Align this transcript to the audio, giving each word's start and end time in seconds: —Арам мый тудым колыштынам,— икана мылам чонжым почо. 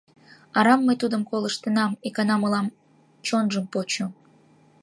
—Арам 0.57 0.81
мый 0.87 0.97
тудым 1.01 1.23
колыштынам,— 1.29 1.91
икана 2.07 2.35
мылам 2.41 2.67
чонжым 3.27 3.65
почо. 3.73 4.05